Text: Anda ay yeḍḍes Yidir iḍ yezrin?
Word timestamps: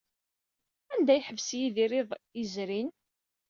Anda 0.93 1.11
ay 1.13 1.17
yeḍḍes 1.21 1.49
Yidir 1.59 1.91
iḍ 2.01 2.09
yezrin? 2.39 2.89